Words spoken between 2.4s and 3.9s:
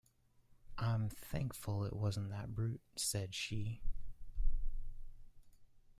brute,” said she.